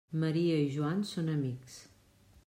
[0.21, 1.77] Maria i Joan són amics.